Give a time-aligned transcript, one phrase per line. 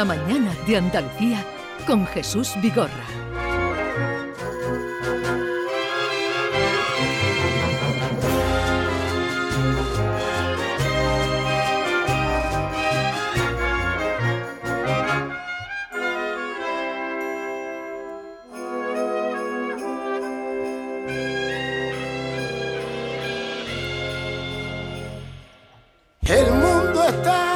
[0.00, 1.44] La mañana de Andalucía
[1.86, 2.88] con Jesús Vigorra.
[26.22, 27.49] El mundo está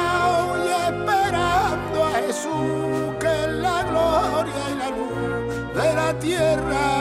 [6.25, 6.94] tierra.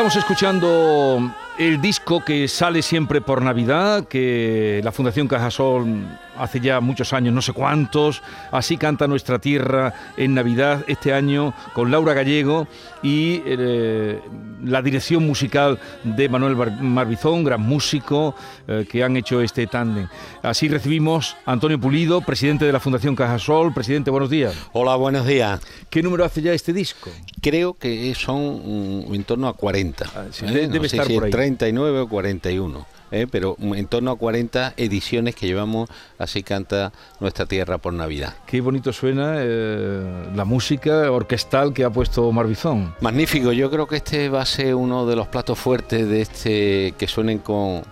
[0.00, 6.06] Estamos escuchando el disco que sale siempre por Navidad, que la Fundación Cajasol
[6.38, 11.52] hace ya muchos años, no sé cuántos, así canta nuestra tierra en Navidad este año
[11.74, 12.66] con Laura Gallego
[13.02, 14.22] y eh,
[14.64, 18.34] la dirección musical de Manuel Marbizón, gran músico,
[18.68, 20.08] eh, que han hecho este tándem.
[20.42, 23.72] Así recibimos a Antonio Pulido, presidente de la Fundación Cajasol.
[23.72, 24.54] Presidente, buenos días.
[24.72, 25.60] Hola, buenos días.
[25.88, 27.10] ¿Qué número hace ya este disco?
[27.40, 30.04] Creo que son mm, en torno a 40.
[30.14, 30.66] Ah, sí, ¿eh?
[30.66, 31.30] No debe sé estar si por ahí.
[31.30, 32.99] 39 o 41.
[33.10, 33.26] ¿Eh?
[33.30, 38.34] Pero en torno a 40 ediciones que llevamos Así canta nuestra tierra por Navidad.
[38.46, 42.94] Qué bonito suena eh, la música orquestal que ha puesto Marbizón.
[43.00, 46.94] Magnífico, yo creo que este va a ser uno de los platos fuertes de este
[46.98, 47.82] que suenen con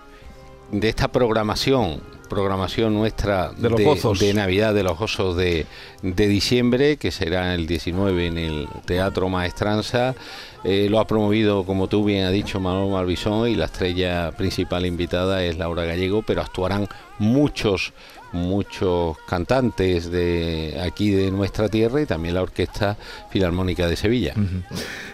[0.71, 4.19] de esta programación, programación nuestra De los gozos.
[4.19, 5.65] de Navidad, de los gozos de,
[6.01, 10.15] de diciembre, que será el 19 en el Teatro Maestranza.
[10.63, 14.85] Eh, lo ha promovido, como tú bien has dicho, Manuel Marbizón y la estrella principal
[14.85, 16.87] invitada es Laura Gallego, pero actuarán
[17.17, 17.93] muchos
[18.31, 22.97] muchos cantantes de aquí de nuestra tierra y también la Orquesta
[23.29, 24.33] Filarmónica de Sevilla.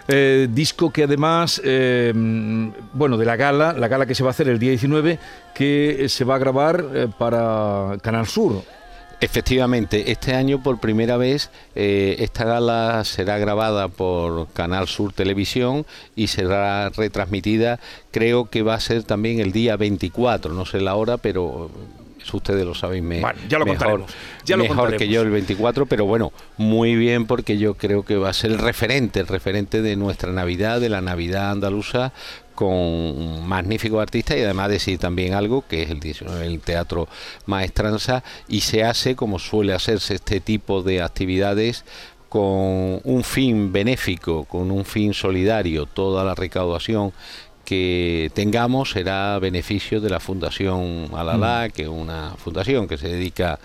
[0.08, 2.12] Eh, disco que además, eh,
[2.92, 5.18] bueno, de la gala, la gala que se va a hacer el día 19,
[5.54, 8.62] que se va a grabar eh, para Canal Sur.
[9.18, 15.86] Efectivamente, este año por primera vez eh, esta gala será grabada por Canal Sur Televisión
[16.14, 20.96] y será retransmitida, creo que va a ser también el día 24, no sé la
[20.96, 21.70] hora, pero
[22.34, 24.06] ustedes lo saben me- Bueno, ya lo mejor,
[24.44, 28.16] ya lo mejor que yo el 24, pero bueno, muy bien porque yo creo que
[28.16, 32.12] va a ser el referente, el referente de nuestra Navidad, de la Navidad andaluza
[32.54, 37.06] con magníficos artistas y además decir también algo que es el 19 el Teatro
[37.44, 41.84] Maestranza y se hace como suele hacerse este tipo de actividades
[42.28, 47.12] con un fin benéfico, con un fin solidario, toda la recaudación
[47.66, 53.58] que tengamos será beneficio de la Fundación Alalá, que es una fundación que se dedica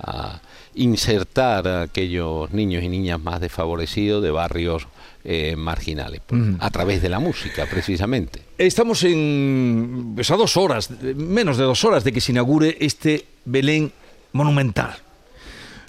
[0.00, 0.40] a
[0.76, 4.86] insertar a aquellos niños y niñas más desfavorecidos de barrios
[5.24, 6.56] eh, marginales, pues, Ujú.
[6.60, 8.40] a través de la música, precisamente.
[8.56, 13.26] Estamos en pues, a dos horas, menos de dos horas de que se inaugure este
[13.44, 13.92] Belén
[14.32, 14.94] monumental.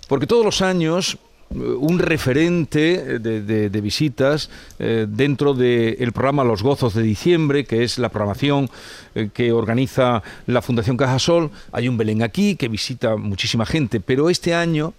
[0.07, 1.19] Porque todos los años
[1.51, 7.83] un referente de, de- de visitas eh, dentro del programa Los Gozos de Diciembre, que
[7.83, 8.69] es la programación
[9.15, 11.49] eh, que organiza la Fundación Cajasol.
[11.71, 14.93] Hay un Belén aquí que visita muchísima gente, pero este año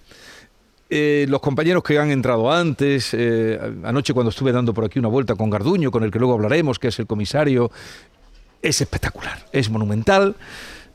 [0.93, 5.06] eh, los compañeros que han entrado antes, eh, anoche cuando estuve dando por aquí una
[5.06, 7.71] vuelta con Garduño, con el que luego hablaremos, que es el comisario,
[8.60, 10.34] es espectacular, es monumental.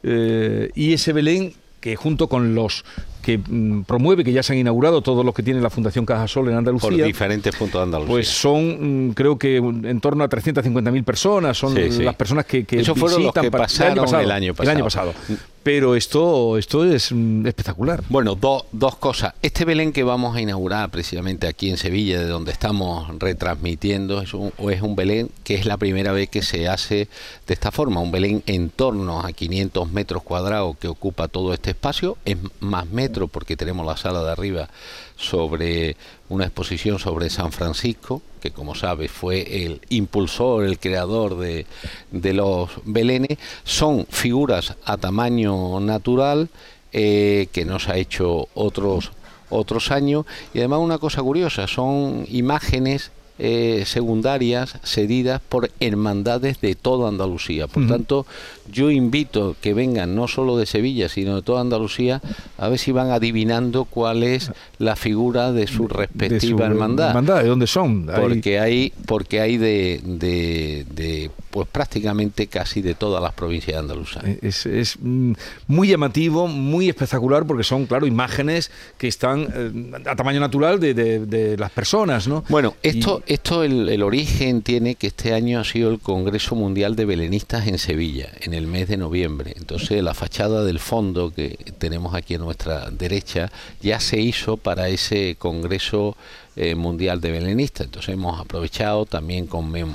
[0.04, 2.84] eh, y ese Belén que junto con los
[3.26, 6.46] que mm, promueve, que ya se han inaugurado, todos los que tiene la Fundación Cajasol
[6.46, 8.14] en Por Andalucía, diferentes puntos de Andalucía.
[8.14, 12.04] pues son, mm, creo que en torno a 350.000 personas, son Sí, sí.
[12.04, 14.84] las personas que, que Esos fueron los visitan que para- pasaron el año El año
[14.86, 15.12] pasado.
[15.14, 15.40] pasado.
[15.66, 18.04] Pero esto, esto es mm, espectacular.
[18.08, 19.34] Bueno, do- dos cosas.
[19.42, 24.36] Este Belén que vamos a inaugurar precisamente aquí en Sevilla, de donde estamos retransmitiendo, es
[24.36, 27.08] un, es un Belén que es la primera vez que se hace
[27.48, 28.00] de esta forma.
[28.00, 32.16] Un Belén en torno a 500 metros cuadrados que ocupa todo este espacio.
[32.26, 34.70] Es más metro porque tenemos la sala de arriba
[35.18, 35.98] sobre
[36.30, 41.66] una exposición sobre San Francisco, que como sabes fue el impulsor, el creador de,
[42.12, 43.38] de los belenes.
[43.64, 46.50] Son figuras a tamaño natural
[46.94, 49.12] eh, que nos ha hecho otros
[49.50, 56.76] otros años y además una cosa curiosa son imágenes eh, secundarias cedidas por hermandades de
[56.76, 57.68] toda Andalucía.
[57.68, 58.26] Por tanto,
[58.72, 62.22] yo invito que vengan no solo de Sevilla, sino de toda Andalucía,
[62.58, 67.10] a ver si van adivinando cuál es la figura de su respectiva hermandad.
[67.10, 67.44] hermandad.
[67.44, 68.06] ¿De dónde son?
[68.06, 74.26] Porque hay, porque hay de, de, pues prácticamente casi de todas las provincias andaluzas.
[74.26, 75.32] Eh, es, es, mm,
[75.68, 80.94] muy llamativo, muy espectacular, porque son, claro, imágenes que están eh, a tamaño natural de,
[80.94, 82.44] de, las personas, ¿no?
[82.50, 86.98] Bueno, esto, esto el, el, origen tiene que este año ha sido el Congreso Mundial
[86.98, 89.54] de Belenistas en Sevilla, en el mes de noviembre.
[89.56, 93.50] Entonces, la fachada del fondo que tenemos aquí a nuestra derecha
[93.80, 96.18] ya se hizo para ese Congreso
[96.58, 97.86] eh, Mundial de Belenistas.
[97.86, 99.86] Entonces, hemos aprovechado también con eh,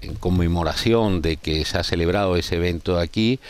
[0.00, 3.40] en conmemoración de que se ha celebrado ese evento aquí,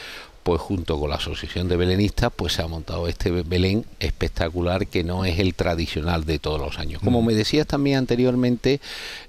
[0.45, 5.03] pues junto con la Asociación de Belenistas, pues se ha montado este Belén espectacular que
[5.03, 7.01] no es el tradicional de todos los años.
[7.03, 7.27] Como mm.
[7.27, 8.81] me decías también anteriormente,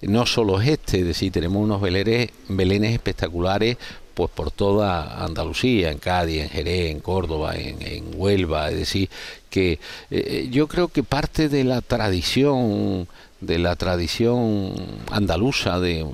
[0.02, 3.78] no solo es este, es decir, tenemos unos belenes, belenes espectaculares
[4.16, 9.10] pues por toda Andalucía, en Cádiz, en Jerez, en Córdoba, en, Huelva, es decir,
[9.56, 9.80] que eh,
[10.12, 13.07] eh, yo creo que parte de la tradición
[13.40, 14.74] de la tradición
[15.12, 16.06] andaluza de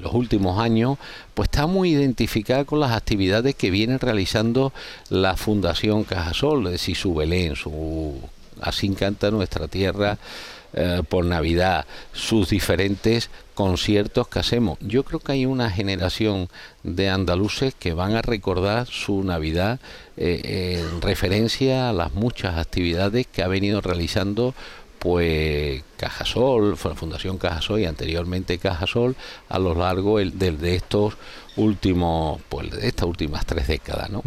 [0.00, 0.96] los últimos años,
[1.34, 4.72] pues está muy identificada con las actividades que viene realizando
[5.10, 8.14] la Fundación Cajasol, es decir, su Belén, su
[8.60, 10.18] Así encanta nuestra tierra
[10.74, 14.78] eh, por Navidad, sus diferentes conciertos que hacemos.
[14.80, 16.48] Yo creo que hay una generación
[16.82, 19.80] de andaluces que van a recordar su Navidad
[20.16, 24.54] eh, en referencia a las muchas actividades que ha venido realizando
[24.98, 29.16] pues Cajasol, Fundación Cajasol y anteriormente Cajasol
[29.48, 31.14] a lo largo de, estos
[31.56, 34.22] últimos, pues de estas últimas tres décadas, ¿no?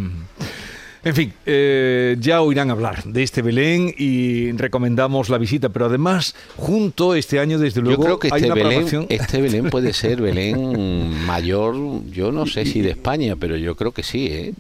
[1.04, 6.36] En fin, eh, ya oirán hablar de este Belén y recomendamos la visita, pero además,
[6.58, 11.26] junto este año, desde luego, yo creo que este, Belén, este Belén puede ser Belén
[11.26, 11.76] mayor,
[12.12, 14.54] yo no sé si de España, pero yo creo que sí, ¿eh?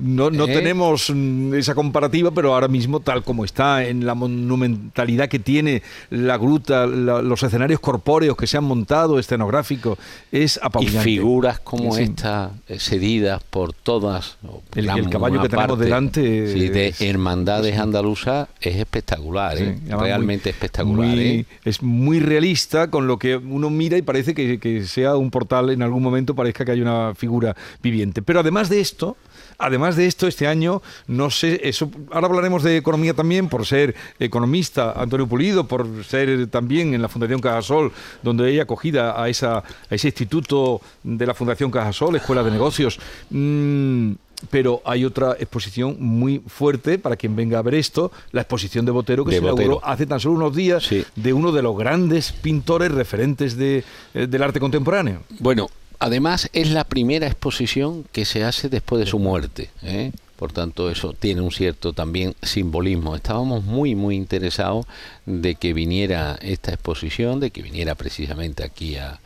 [0.00, 0.52] No, no ¿Eh?
[0.52, 5.82] tenemos mm, esa comparativa, pero ahora mismo, tal como está, en la monumentalidad que tiene
[6.10, 9.98] la gruta, los escenarios corpóreos que se han montado, escenográfico,
[10.32, 11.10] es apabullante.
[11.10, 14.38] Y figuras como esta, eh, cedidas por todas.
[14.74, 16.20] El, caballo que tenemos delante.
[16.20, 19.78] de hermandades andaluzas es espectacular, ¿eh?
[19.88, 21.16] realmente espectacular.
[21.64, 25.70] Es muy realista con lo que uno mira y parece que, que sea un portal
[25.70, 28.22] en algún momento, parezca que hay una figura viviente.
[28.22, 29.16] Pero además de esto,
[29.58, 33.94] Además de esto, este año, no sé, eso, ahora hablaremos de economía también, por ser
[34.18, 37.92] economista, Antonio Pulido, por ser también en la Fundación Cajasol,
[38.22, 42.98] donde ella acogida a, esa, a ese instituto de la Fundación Cajasol, Escuela de Negocios.
[43.30, 44.12] Mm,
[44.48, 48.92] pero hay otra exposición muy fuerte para quien venga a ver esto, la exposición de
[48.92, 52.90] Botero que se inauguró hace tan solo unos días de uno de los grandes pintores
[52.92, 55.22] referentes de, eh, del arte contemporáneo.
[55.40, 55.68] Bueno,
[56.00, 59.68] Además, es la primera exposición que se hace después de su muerte.
[59.82, 60.12] ¿eh?
[60.36, 63.14] Por tanto, eso tiene un cierto también simbolismo.
[63.14, 64.86] Estábamos muy, muy interesados
[65.26, 69.20] de que viniera esta exposición, de que viniera precisamente aquí a,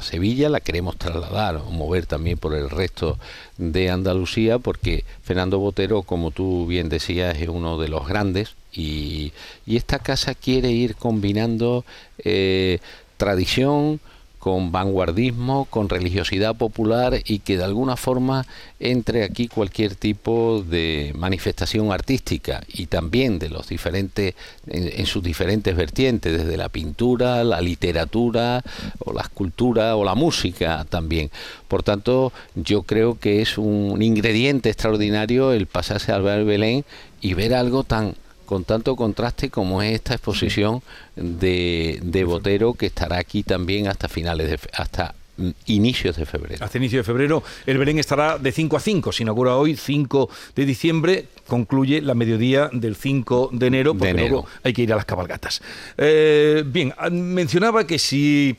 [0.00, 0.48] Sevilla.
[0.48, 3.18] La queremos trasladar o mover también por el resto
[3.58, 8.54] de Andalucía, porque Fernando Botero, como tú bien decías, es uno de los grandes.
[8.72, 9.32] Y,
[9.66, 11.84] esta casa quiere ir combinando
[12.18, 12.78] eh,
[13.16, 14.00] tradición,
[14.42, 18.44] con vanguardismo, con religiosidad popular y que de alguna forma
[18.80, 24.34] entre aquí cualquier tipo de manifestación artística y también de los diferentes
[24.66, 28.64] en, sus diferentes vertientes, desde la pintura, la literatura
[28.98, 31.30] o la escultura o la música también.
[31.68, 36.84] Por tanto, yo creo que es un ingrediente extraordinario el pasarse al Belén
[37.20, 38.16] y ver algo tan
[38.52, 40.82] con tanto contraste como es esta exposición
[41.16, 45.14] de, de Botero que estará aquí también hasta finales de hasta
[45.64, 46.62] inicios de febrero.
[46.62, 50.28] Hasta inicio de febrero el Belén estará de 5 a 5, se inaugura hoy 5
[50.54, 54.96] de diciembre, concluye la mediodía del 5 de enero, porque luego hay que ir a
[54.96, 55.62] las cabalgatas.
[55.96, 58.58] Eh, bien, ah, mencionaba que si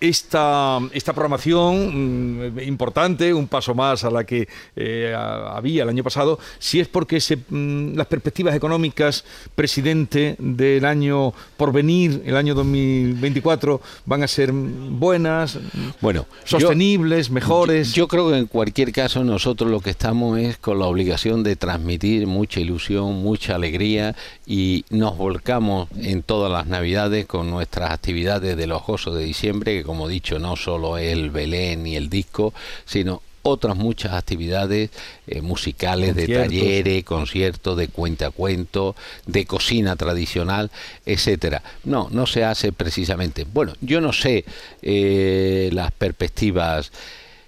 [0.00, 6.02] esta, esta programación mm, importante, un paso más a la que eh, había el año
[6.02, 9.24] pasado, si es porque se, mm, las perspectivas económicas,
[9.54, 15.58] presidente, del año por venir, el año 2024, van a ser buenas,
[16.00, 17.92] bueno, sostenibles, mejores.
[17.92, 21.56] Yo, creo que en cualquier caso nosotros lo que estamos es con la obligación de
[21.56, 24.14] transmitir mucha ilusión, mucha alegría
[24.46, 29.71] y nos volcamos en todas las navidades con nuestras actividades de los gozos de diciembre,
[29.78, 32.52] que como he dicho, no solo el Belén y el disco,
[32.84, 34.90] sino otras muchas actividades
[35.26, 38.94] eh, musicales, de talleres, conciertos, de cuenta a cuento,
[39.26, 40.70] de cocina tradicional,
[41.04, 41.62] etcétera.
[41.84, 43.44] No, no se hace precisamente.
[43.44, 44.44] Bueno, yo no sé
[44.80, 46.92] eh, las perspectivas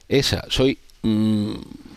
[0.09, 0.45] esa.
[0.49, 1.54] Soy mm,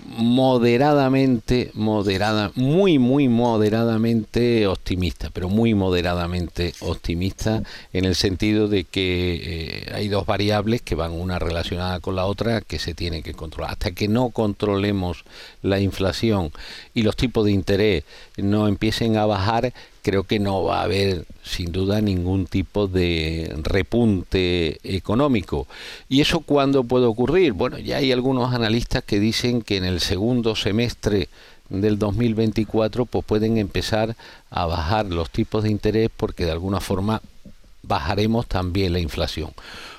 [0.07, 7.61] moderadamente, moderada, muy, muy moderadamente optimista, pero muy moderadamente optimista
[7.93, 12.25] en el sentido de que eh, hay dos variables que van una relacionada con la
[12.25, 13.71] otra que se tienen que controlar.
[13.71, 15.25] Hasta que no controlemos
[15.61, 16.51] la inflación
[16.93, 18.03] y los tipos de interés
[18.37, 19.73] no empiecen a bajar,
[20.07, 25.67] creo que no va a haber sin duda ningún tipo de repunte económico.
[26.07, 27.51] ¿Y eso cuándo puede ocurrir?
[27.51, 31.27] Bueno, ya hay algunos analistas que dicen que en el segundo semestre
[31.67, 34.15] del 2024 pues pueden empezar
[34.49, 37.21] a bajar los tipos de interés porque de alguna forma
[37.83, 39.51] bajaremos también la inflación.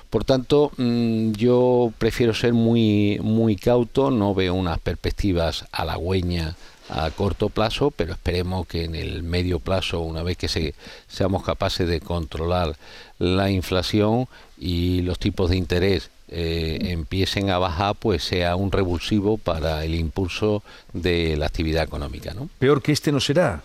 [0.09, 6.55] Por tanto, mm, yo prefiero ser muy muy cauto, no veo unas perspectivas halagüeñas
[6.89, 10.73] a corto plazo, pero esperemos que en el medio plazo, una vez que se,
[11.07, 12.75] seamos capaces de controlar
[13.19, 14.27] la inflación
[14.57, 19.95] y los tipos de interés eh, empiecen a bajar, pues sea un revulsivo para el
[19.95, 22.33] impulso de la actividad económica.
[22.33, 22.49] ¿no?
[22.59, 23.63] Peor que este no será.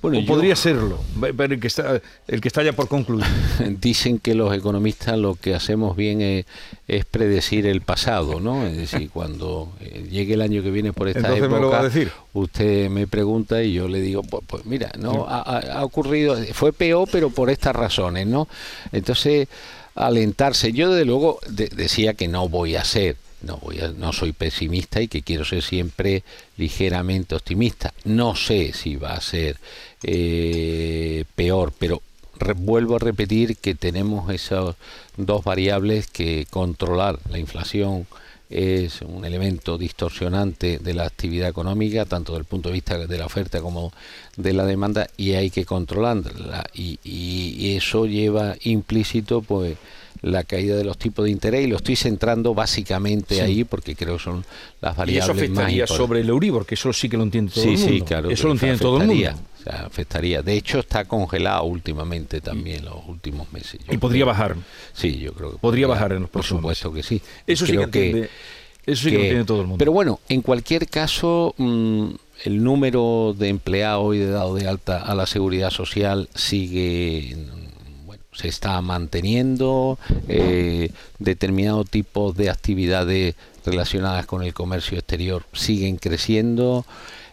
[0.00, 3.26] Bueno, podría serlo, el que, está, el que está ya por concluir.
[3.80, 6.20] Dicen que los economistas lo que hacemos bien
[6.86, 8.64] es, predecir el pasado, ¿no?
[8.64, 11.70] Es decir, cuando eh, llegue el año que viene por esta Entonces época, me lo
[11.70, 12.12] va a decir.
[12.32, 16.72] usted me pregunta y yo le digo, pues, pues mira, no ha, ha, ocurrido, fue
[16.72, 18.46] peor, pero por estas razones, ¿no?
[18.92, 19.48] Entonces,
[19.96, 20.72] alentarse.
[20.72, 25.00] Yo desde luego decía que no voy a ser no voy a, no soy pesimista
[25.00, 26.24] y que quiero ser siempre
[26.56, 27.92] ligeramente optimista.
[28.04, 29.58] No sé si va a ser
[30.02, 32.02] eh, peor, pero
[32.56, 34.76] vuelvo a repetir que tenemos esas
[35.16, 38.06] dos variables que controlar la inflación
[38.50, 43.18] es un elemento distorsionante de la actividad económica, tanto desde el punto de vista de
[43.18, 43.92] la oferta como
[44.36, 46.64] de la demanda, y hay que controlarla.
[46.72, 49.76] Y, y eso lleva implícito, pues,
[50.22, 54.16] la caída de los tipos de interés y lo estoy centrando básicamente ahí porque creo
[54.16, 54.44] que son
[54.80, 57.64] las variables y eso afectaría sobre el Euribor, que eso sí que lo entiende todo
[57.64, 57.88] el mundo.
[57.88, 58.30] Sí, claro.
[58.30, 59.30] Eso lo entiende todo el mundo.
[59.58, 60.42] O sea, afectaría.
[60.42, 63.80] De hecho, está congelado últimamente también los últimos meses.
[63.88, 64.56] y podría bajar.
[64.92, 67.22] Sí, yo creo que podría, bajar en los próximos Por supuesto que sí.
[67.46, 68.30] Eso sí que, entiende,
[68.86, 69.78] eso sí que, lo entiende todo el mundo.
[69.78, 72.08] Pero bueno, en cualquier caso, mm,
[72.44, 77.36] el número de empleados y de dado de alta a la seguridad social sigue
[78.38, 83.34] se está manteniendo, eh, determinado tipo de actividades
[83.66, 86.86] relacionadas con el comercio exterior siguen creciendo,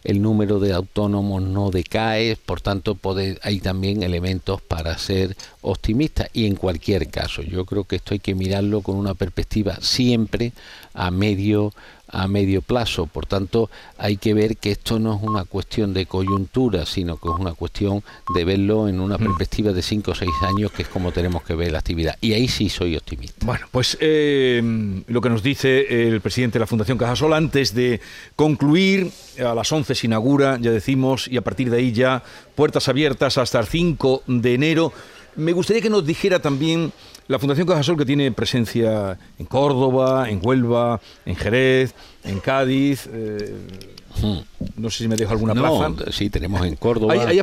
[0.03, 2.97] el número de autónomos no decae, por tanto
[3.41, 8.19] hay también elementos para ser optimista y en cualquier caso yo creo que esto hay
[8.19, 10.53] que mirarlo con una perspectiva siempre
[10.93, 11.71] a medio
[12.07, 13.07] a medio plazo.
[13.07, 17.29] Por tanto, hay que ver que esto no es una cuestión de coyuntura, sino que
[17.29, 19.23] es una cuestión de verlo en una mm.
[19.23, 22.17] perspectiva de 5 o 6 años, que es como tenemos que ver la actividad.
[22.21, 23.45] Y ahí sí soy optimista.
[23.45, 24.61] Bueno, pues eh,
[25.07, 27.99] lo que nos dice el presidente de la Fundación Cajasol, antes de
[28.35, 32.23] concluir, a las 11 se inaugura, ya decimos, y a partir de ahí ya
[32.55, 34.93] puertas abiertas hasta el 5 de enero.
[35.35, 36.93] Me gustaría que nos dijera también
[37.27, 43.09] la Fundación Cajasol que tiene presencia en Córdoba, en Huelva, en Jerez, en Cádiz.
[43.11, 43.55] Eh.
[44.77, 46.11] No sé si me dejo alguna plaza.
[46.11, 47.13] Sí, tenemos en Córdoba.
[47.13, 47.39] Hay,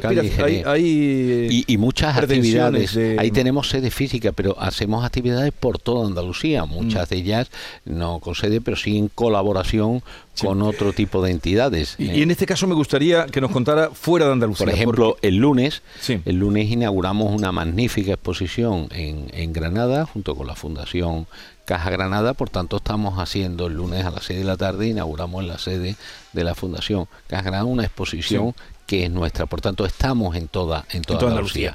[0.65, 2.97] hay, y, muchas actividades.
[3.19, 6.65] Ahí tenemos sede física, pero hacemos actividades por toda Andalucía.
[6.65, 7.11] Muchas mm.
[7.11, 7.51] de ellas
[7.85, 10.03] no con sede, pero sí en colaboración
[10.41, 11.97] con otro tipo de entidades.
[11.99, 14.65] Y, en este caso me gustaría que nos contara fuera de Andalucía.
[14.65, 20.47] Por ejemplo, el lunes, el lunes inauguramos una magnífica exposición en, en Granada junto con
[20.47, 21.27] la Fundación
[21.65, 25.45] Caja Granada, por tanto estamos haciendo el lunes a las 6 de la tarde, inauguramos
[25.45, 25.97] la sede
[26.33, 28.55] de la Fundación Caja Granada una exposición
[28.87, 31.75] que es nuestra, por tanto estamos en toda, en toda, Andalucía.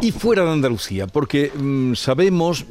[0.00, 2.64] Y fuera de Andalucía, porque mm, sabemos,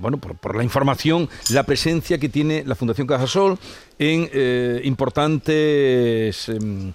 [0.00, 3.58] bueno, por, la información, la presencia que tiene la Fundación Cajasol
[3.98, 6.92] en eh, importantes em,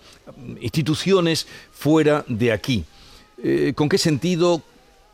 [0.59, 2.83] instituciones fuera de aquí.
[3.41, 4.61] Eh, ¿Con qué sentido?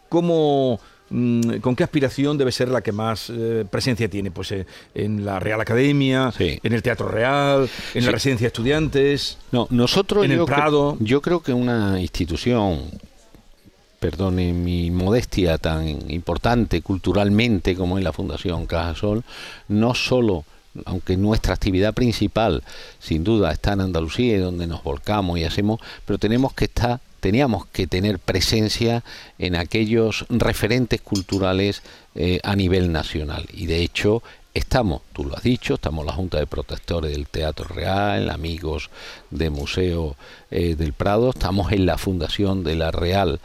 [0.09, 0.79] ¿Cómo
[1.11, 4.31] ¿Con qué aspiración debe ser la que más eh, presencia tiene?
[4.31, 4.65] Pues eh,
[4.95, 10.23] en la Real Academia, en el Teatro Real, en la Residencia de Estudiantes, no, nosotros
[10.23, 10.95] en el Prado.
[11.01, 12.79] yo creo que una institución
[13.99, 19.23] perdone mi modestia tan importante culturalmente como es la Fundación Cajasol,
[19.67, 20.45] no solo
[20.85, 22.63] aunque nuestra actividad principal
[22.99, 27.65] sin duda está en Andalucía donde nos volcamos y hacemos, pero tenemos que estar teníamos
[27.67, 29.03] que tener presencia
[29.39, 31.83] en aquellos referentes culturales
[32.15, 33.45] eh, a nivel nacional.
[33.53, 34.21] Y de hecho,
[34.53, 38.89] Estamos, tú lo has dicho, estamos la Junta de Protectores del Teatro Real, amigos
[39.29, 40.17] de Museo
[40.49, 43.39] eh, del Prado, estamos en la Fundación de la Real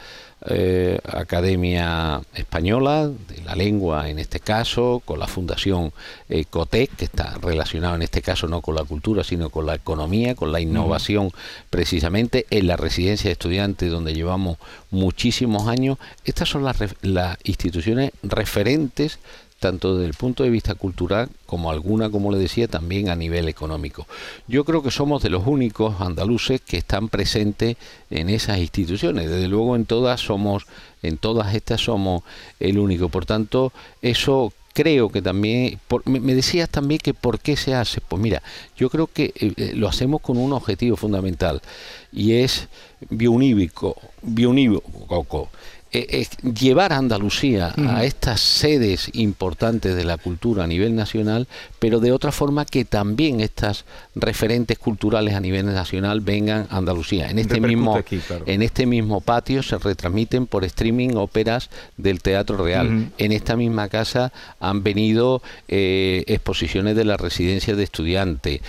[0.49, 5.93] eh, Academia Española, de la lengua en este caso, con la Fundación
[6.27, 9.75] eh, COTEC, que está relacionado en este caso no con la cultura, sino con la
[9.75, 11.31] economía, con la innovación,
[11.69, 14.57] precisamente en la residencia de estudiantes, donde llevamos
[14.91, 15.99] muchísimos años.
[16.25, 19.19] Estas son las, las instituciones referentes
[19.59, 23.47] tanto desde el punto de vista cultural como alguna, como le decía, también a nivel
[23.47, 24.05] económico.
[24.47, 27.77] Yo creo que somos de los únicos andaluces que están presentes
[28.09, 29.29] en esas instituciones.
[29.29, 30.65] Desde luego en todas somos,
[31.01, 32.23] en todas estas somos
[32.59, 33.09] el único.
[33.09, 33.71] Por tanto,
[34.01, 37.99] eso creo que también, me, decías también que por qué se hace.
[37.99, 38.43] Pues mira,
[38.77, 41.63] yo creo que eh, eh, lo hacemos con un objetivo fundamental
[42.11, 42.67] y es
[43.09, 45.49] bionívico, bionívoco
[45.91, 51.47] eh, llevar a Andalucía a estas sedes importantes de la cultura a nivel nacional,
[51.79, 57.29] pero de otra forma que también estas referentes culturales a nivel nacional vengan a Andalucía.
[57.29, 57.97] En este mismo
[58.45, 63.11] en este mismo patio se retransmiten por streaming óperas del Teatro Real.
[63.17, 68.61] En esta misma casa han venido eh, exposiciones de la residencia de estudiantes.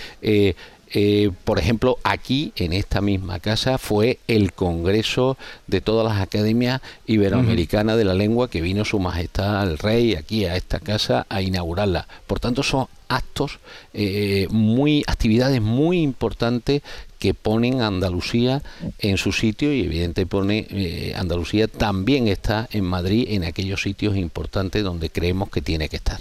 [0.91, 6.81] Eh, por ejemplo, aquí en esta misma casa fue el Congreso de todas las academias
[7.05, 11.41] iberoamericanas de la lengua que vino Su Majestad el Rey aquí a esta casa a
[11.41, 12.07] inaugurarla.
[12.25, 13.59] Por tanto, son actos,
[13.93, 16.81] eh, muy actividades muy importantes
[17.17, 18.61] que ponen a Andalucía
[18.99, 24.15] en su sitio y evidentemente pone eh, Andalucía también está en Madrid en aquellos sitios
[24.15, 26.19] importantes donde creemos que tiene que estar.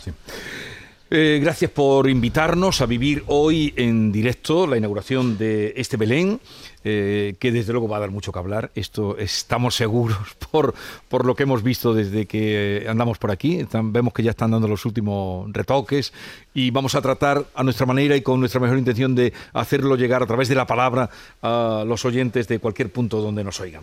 [1.10, 6.38] Eh, gracias por invitarnos a vivir hoy en directo la inauguración de este Belén.
[6.84, 8.70] Eh, que desde luego va a dar mucho que hablar.
[8.76, 10.18] Esto estamos seguros
[10.50, 10.74] por,
[11.08, 13.66] por lo que hemos visto desde que andamos por aquí.
[13.72, 16.12] vemos que ya están dando los últimos retoques
[16.54, 20.22] y vamos a tratar a nuestra manera y con nuestra mejor intención de hacerlo llegar
[20.22, 21.10] a través de la palabra
[21.42, 23.82] a los oyentes de cualquier punto donde nos oigan.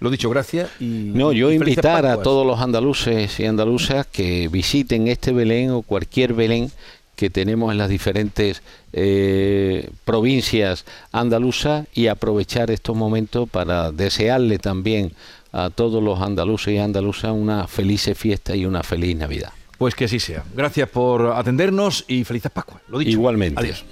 [0.00, 0.70] Lo dicho, gracias.
[0.80, 5.82] Y, no, yo invitar a todos los andaluces y andaluzas que visiten este Belén o
[5.82, 6.70] cualquier Belén
[7.16, 15.12] que tenemos en las diferentes eh, provincias andaluzas y aprovechar estos momentos para desearle también
[15.52, 19.52] a todos los andaluces y andaluzas una feliz fiesta y una feliz Navidad.
[19.78, 20.44] Pues que así sea.
[20.54, 22.80] Gracias por atendernos y felices Pascua.
[22.88, 23.10] Lo dicho.
[23.12, 23.60] Igualmente.
[23.60, 23.84] Adiós.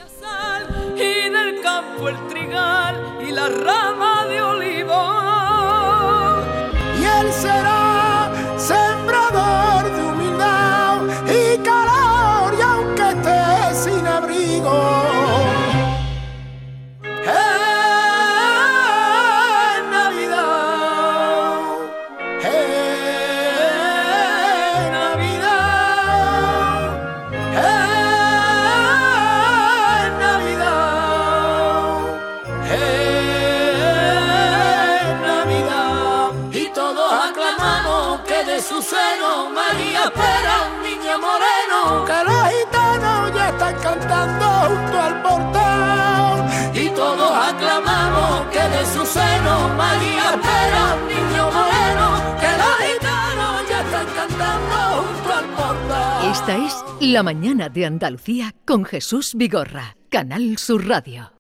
[38.65, 43.75] Aclamamos que de su seno María espera un niño moreno, que los gitanos ya están
[43.83, 46.75] cantando junto al portal.
[46.75, 52.07] Y todos aclamamos que de su seno María espera un niño moreno,
[52.41, 56.31] que los gitanos ya están cantando junto al portal.
[56.31, 61.35] Esta es La Mañana de Andalucía con Jesús Vigorra, Canal Sur Radio.